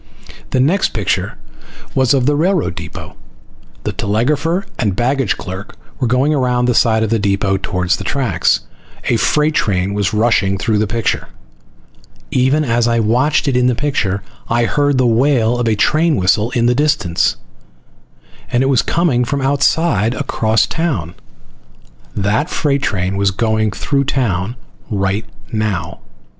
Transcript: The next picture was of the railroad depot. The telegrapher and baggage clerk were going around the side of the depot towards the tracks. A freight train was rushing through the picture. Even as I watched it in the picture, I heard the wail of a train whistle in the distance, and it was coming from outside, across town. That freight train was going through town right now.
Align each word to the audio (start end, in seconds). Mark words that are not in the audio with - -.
The 0.49 0.59
next 0.59 0.93
picture 0.93 1.37
was 1.93 2.15
of 2.15 2.25
the 2.25 2.35
railroad 2.35 2.73
depot. 2.73 3.15
The 3.83 3.91
telegrapher 3.91 4.65
and 4.79 4.95
baggage 4.95 5.37
clerk 5.37 5.75
were 5.99 6.07
going 6.07 6.33
around 6.33 6.65
the 6.65 6.73
side 6.73 7.03
of 7.03 7.11
the 7.11 7.19
depot 7.19 7.57
towards 7.57 7.97
the 7.97 8.03
tracks. 8.03 8.61
A 9.09 9.17
freight 9.17 9.53
train 9.53 9.93
was 9.93 10.11
rushing 10.11 10.57
through 10.57 10.79
the 10.79 10.87
picture. 10.87 11.27
Even 12.31 12.65
as 12.65 12.87
I 12.87 12.99
watched 12.99 13.47
it 13.47 13.55
in 13.55 13.67
the 13.67 13.75
picture, 13.75 14.23
I 14.49 14.63
heard 14.65 14.97
the 14.97 15.05
wail 15.05 15.59
of 15.59 15.67
a 15.67 15.75
train 15.75 16.15
whistle 16.15 16.49
in 16.49 16.65
the 16.65 16.73
distance, 16.73 17.35
and 18.51 18.63
it 18.63 18.69
was 18.69 18.81
coming 18.81 19.23
from 19.23 19.39
outside, 19.43 20.15
across 20.15 20.65
town. 20.65 21.13
That 22.15 22.49
freight 22.49 22.81
train 22.81 23.17
was 23.17 23.29
going 23.29 23.69
through 23.69 24.05
town 24.05 24.55
right 24.89 25.25
now. 25.53 25.99